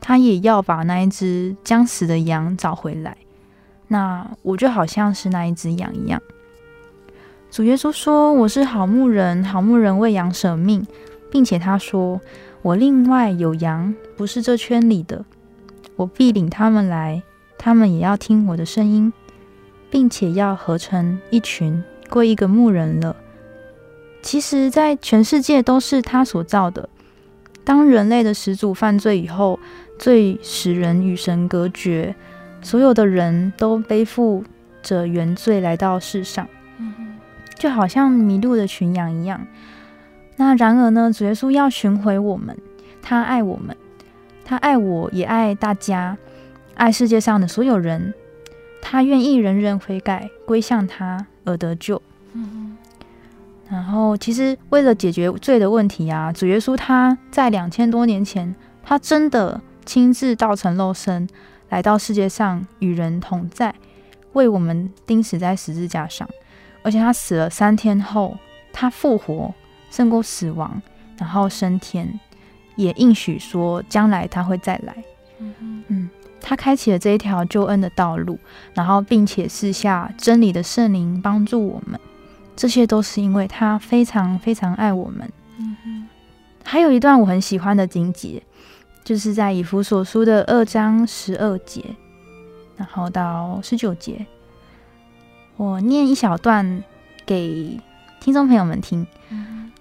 [0.00, 3.16] 他也要把那一只将死的羊找回来。
[3.88, 6.20] 那我就好像是那一只羊一样。
[7.50, 10.86] 主耶稣说：“我是好牧人，好牧人为羊舍命，
[11.30, 12.18] 并且他说：
[12.62, 15.22] 我另外有羊，不是这圈里的，
[15.96, 17.22] 我必领他们来，
[17.58, 19.12] 他们也要听我的声音，
[19.90, 23.16] 并且要合成一群。”归一个牧人了。
[24.20, 26.86] 其实，在全世界都是他所造的。
[27.64, 29.58] 当人类的始祖犯罪以后，
[29.98, 32.14] 最使人与神隔绝，
[32.60, 34.44] 所有的人都背负
[34.82, 36.46] 着原罪来到世上，
[37.56, 39.46] 就好像迷路的群羊一样。
[40.36, 42.56] 那然而呢，主耶稣要寻回我们，
[43.00, 43.76] 他爱我们，
[44.44, 46.18] 他爱我也爱大家，
[46.74, 48.12] 爱世界上的所有人。
[48.92, 52.02] 他愿意人人悔改，归向他而得救。
[52.34, 52.76] 嗯，
[53.70, 61.26] 然后，其实为了解决罪的问题啊，主耶稣他在两千多年前，他真的亲自道成肉身，
[61.70, 63.74] 来到世界上与人同在，
[64.34, 66.28] 为我们钉死在十字架上。
[66.82, 68.36] 而且他死了三天后，
[68.74, 69.54] 他复活，
[69.90, 70.82] 胜过死亡，
[71.16, 72.20] 然后升天，
[72.76, 75.02] 也应许说将来他会再来。
[75.38, 76.10] 嗯嗯，
[76.42, 78.38] 他开启了这一条救恩的道路，
[78.74, 81.98] 然后并且赐下真理的圣灵帮助我们。
[82.54, 85.32] 这些都是因为他非常非常爱我们。
[85.58, 86.08] 嗯哼，
[86.64, 88.42] 还有一段我很喜欢的经节，
[89.02, 91.82] 就是在以弗所书的二章十二节，
[92.76, 94.26] 然后到十九节，
[95.56, 96.82] 我念一小段
[97.24, 97.80] 给
[98.20, 99.06] 听众朋友们听。
[99.30, 99.72] 嗯，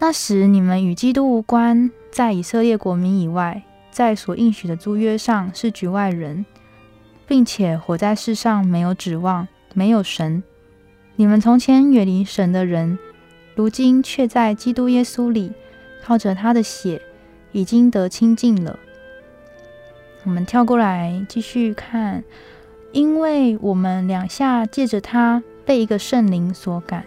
[0.00, 3.62] 那时你们与基督无关，在以色列国民以外，
[3.98, 6.46] 在所应许的租约上是局外人，
[7.26, 10.40] 并且活在世上没有指望，没有神。
[11.16, 12.96] 你们从前远离神的人，
[13.56, 15.50] 如今却在基督耶稣里，
[16.04, 17.02] 靠着他的血，
[17.50, 18.78] 已经得清净了。
[20.22, 22.22] 我们跳过来继续看，
[22.92, 27.04] 因为我们两下借着他被一个圣灵所感，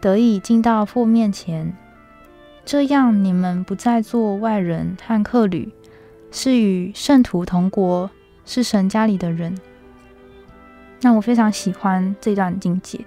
[0.00, 1.76] 得以进到父面前。
[2.64, 5.72] 这样你们不再做外人和客旅，
[6.36, 8.10] 是与圣徒同国，
[8.44, 9.56] 是神家里的人。
[11.00, 12.98] 那我非常喜欢这段境界。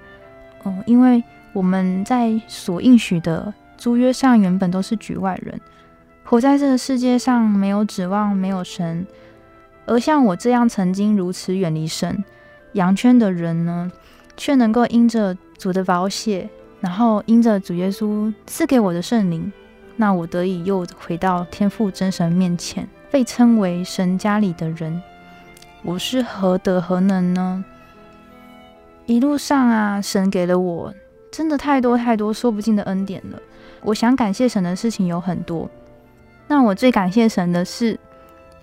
[0.63, 1.21] 哦，因为
[1.51, 5.59] 我们在所应许的租约上，原本都是局外人，
[6.23, 9.05] 活在这个世界上没有指望，没有神。
[9.85, 12.23] 而像我这样曾经如此远离神、
[12.73, 13.91] 羊圈的人呢，
[14.37, 16.49] 却能够因着主的宝血，
[16.79, 19.51] 然后因着主耶稣赐给我的圣灵，
[19.97, 25.01] 那我得以又回到天父真神面前，被称为神家里的人。
[25.83, 27.63] 我是何德何能呢？
[29.05, 30.93] 一路上啊，神给了我
[31.31, 33.39] 真的太多太多说不尽的恩典了。
[33.83, 35.69] 我想感谢神的事情有很多，
[36.47, 37.97] 那我最感谢神的是，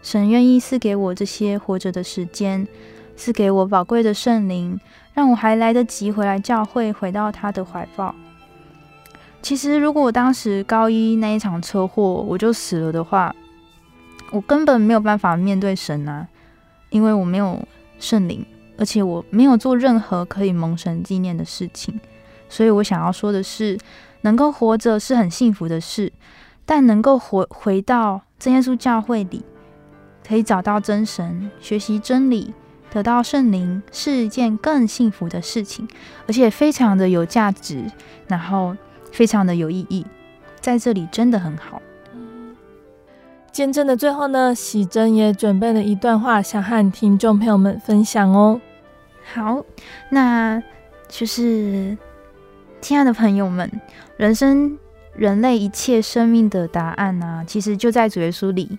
[0.02, 2.66] 神愿意赐给我这些活着的时间，
[3.16, 4.78] 赐给我宝贵的圣灵，
[5.14, 8.14] 让我还来得及回来教会，回到他的怀抱。
[9.40, 13.34] 其实，如果我当时高一那一场车祸我就死了的话，
[14.34, 16.26] 我根本没有办法面对神啊，
[16.90, 17.66] 因为我没有
[17.98, 18.44] 圣灵。
[18.76, 22.00] 而且我没有做任何可以蒙神纪念的事情，
[22.48, 23.78] 所以我想要说的是，
[24.22, 26.12] 能够活着是很幸福的事，
[26.66, 29.44] 但能够回回到真耶稣教会里，
[30.26, 32.52] 可以找到真神，学习真理，
[32.90, 35.86] 得到圣灵，是一件更幸福的事情，
[36.26, 37.84] 而且非常的有价值，
[38.26, 38.76] 然后
[39.12, 40.04] 非常的有意义，
[40.60, 41.80] 在这里真的很好。
[43.54, 48.60] 见证的最后呢，喜珍也准备了一段话，想和听众朋友们分享哦。
[49.32, 49.64] 好，
[50.10, 50.60] 那
[51.06, 51.96] 就是
[52.80, 53.70] 亲爱的朋友们，
[54.16, 54.76] 人生
[55.14, 58.76] 人类一切生命的答案呢、其实就在主耶稣里。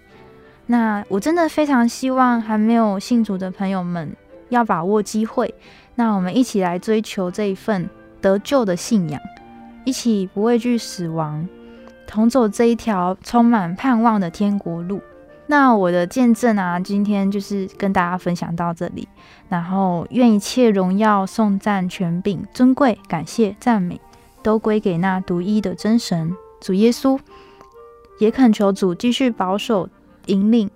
[0.65, 4.13] 那我真的非常希望还没有信主的朋友们
[4.49, 5.55] 要把握机会，
[5.95, 9.21] 那我们一起来追求这一份得救的信仰，
[9.86, 11.47] 一起不畏惧死亡。
[12.08, 15.01] 同走这一条充满盼望的天国路。
[15.47, 19.08] 那我的见证啊，今天就是跟大家分享到这里。
[19.47, 24.01] 然后愿一切荣耀、颂赞、权柄、尊贵、感谢、赞美，
[24.41, 27.20] 都归给那独一的真神主耶稣。
[28.18, 29.88] 也恳求主继续保守
[30.28, 30.72] 引领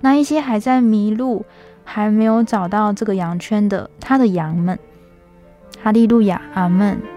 [0.00, 1.44] 那一些还在迷路、
[1.84, 4.78] 还没有找到这个羊圈的他的羊们。
[5.82, 7.13] 哈利路亚，阿门。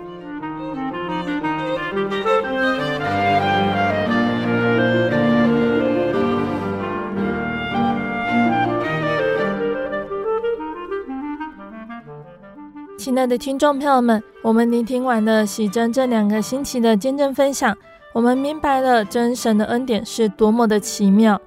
[13.17, 17.75] 亲爱的听众朋友们，我们聆听完了喜珍这两个星期的见证分享，
[18.13, 21.41] 我们明白了真神的恩典是多么的奇妙。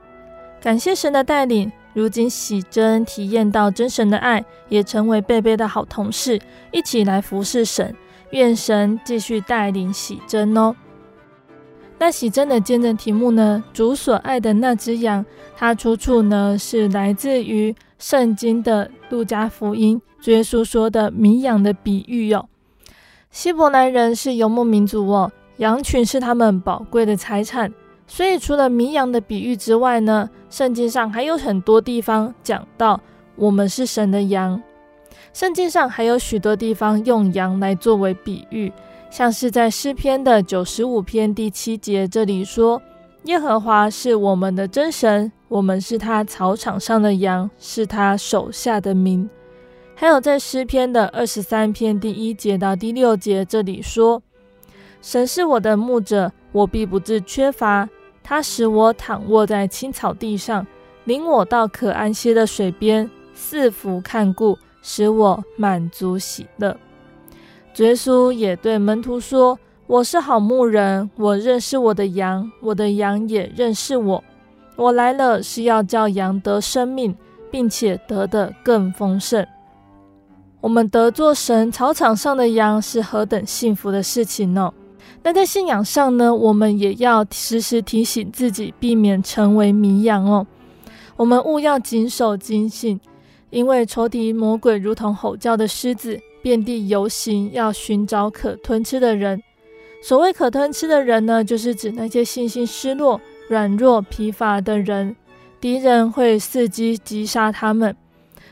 [0.60, 6.40] 感谢神的带领，如今喜珍体验到真神的爱，也成为贝贝的好同事，
[6.72, 7.94] 一起来服侍神。
[8.30, 10.74] 愿神继续带领喜珍哦。
[12.00, 13.62] 那喜珍的见证题目呢？
[13.72, 15.24] 主所爱的那只羊，
[15.56, 20.02] 它出处呢是来自于圣经的路加福音。
[20.20, 22.48] 主耶稣说的迷羊的比喻哟，
[23.30, 27.72] 希伯来人是游牧民族哦，羊群是他们宝贵的财产，
[28.06, 33.00] 所以除了迷羊的比喻之外呢，圣经上还有很多地方讲到
[33.36, 34.60] 我们是神的羊。
[35.32, 38.70] 圣经上还有许多地方用羊来作为比喻，
[39.10, 42.82] 像是在诗篇的九十五篇第七节这里说
[43.24, 49.28] ：“耶和华是我们的真神，我们是他草场上的羊，是他手下的民。”
[49.94, 54.22] 还有在诗篇的二十三篇第一节到第六节，这里说
[55.02, 57.86] ：“神是我的牧者，我必不致缺乏。
[58.22, 60.66] 他使我躺卧在青草地上，
[61.04, 66.74] 领我到可安歇的水边，四福看顾，使我满足喜乐。
[67.76, 69.58] 耶稣也对门徒说
[69.90, 74.22] ：“我是好牧人，我认识我的羊，我的羊也认识我。
[74.76, 77.12] 我来了是要叫羊得生命，
[77.50, 79.44] 并且得的更丰盛。”
[80.62, 84.72] 我们得作神草场上的羊，是何等幸福的事情呢？
[85.24, 90.46] 那在信仰上呢，我们也要时时提醒自己，避免成为迷羊哦。
[91.16, 93.00] 我们务要谨守警醒，
[93.50, 99.42] 因为仇敌魔鬼如同吼叫的狮子，遍地游行，要寻找可吞吃的人。
[100.02, 105.14] 所谓可吞吃的人呢，就是指那些信心失落、软弱、疲乏的人，
[105.60, 107.94] 敌人会伺机击杀他们。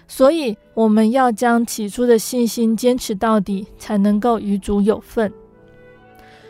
[0.06, 5.32] 所以我们要将起初的信心坚持到底，才能够与主有份。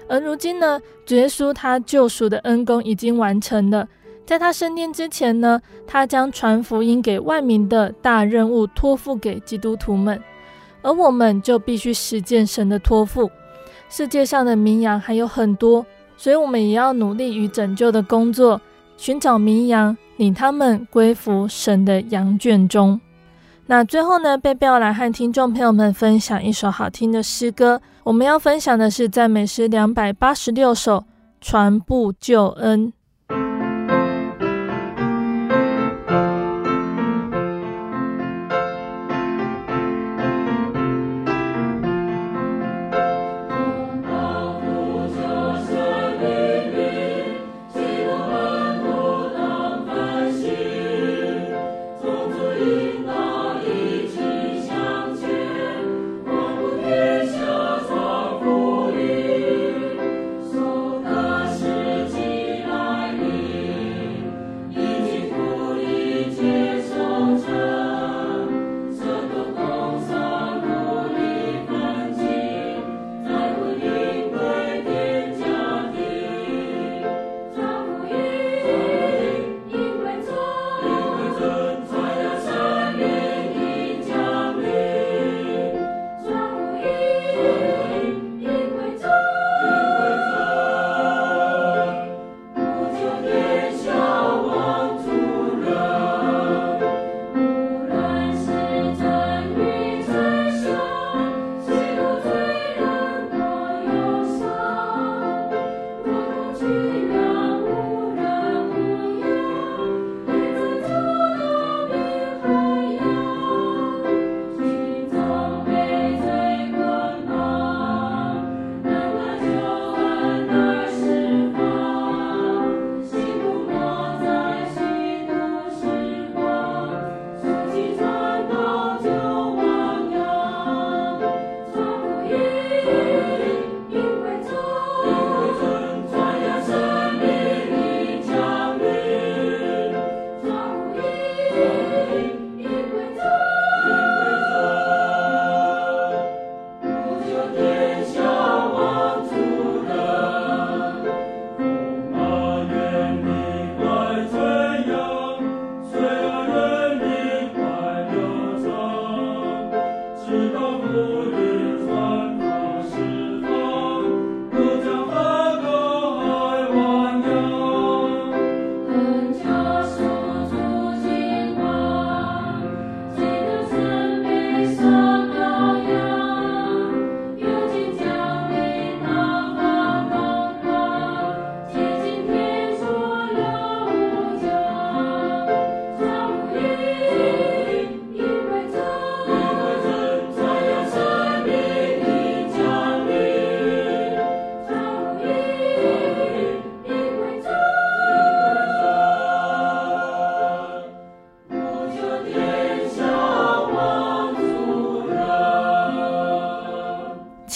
[0.09, 3.89] 而如今呢，主耶稣他救赎的恩公已经完成了。
[4.25, 10.23] 在他升天之前呢，他将传福音给万民的大任务托付给基督徒们，
[10.83, 13.31] 而我们就必须实践神的托付。
[13.89, 15.85] 世界上的绵羊还有很多，
[16.17, 18.61] 所以我们也要努力与拯救的工作，
[18.97, 23.01] 寻找绵羊，领他们归服神的羊圈中。
[23.67, 27.81] 那最后呢，贝贝要来和听众朋友们分享一首好听的诗歌。
[28.05, 31.01] 我们要分享的是赞美诗两百八十六首，
[31.41, 32.89] 《传布救恩》。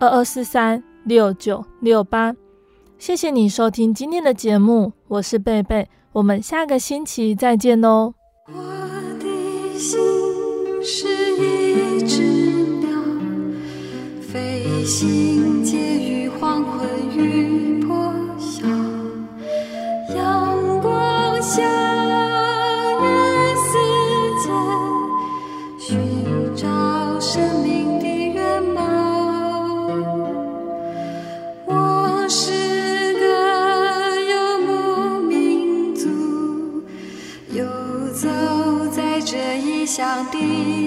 [0.00, 2.32] 二二四三六九六八，
[2.98, 8.14] 谢谢你收听今天的节目，我是贝贝，我们下个星期再见哦。
[8.46, 8.52] 我
[9.18, 9.98] 的心
[10.84, 12.22] 是一只
[12.78, 12.90] 鸟，
[14.20, 15.87] 飞行间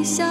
[0.04, 0.31] 的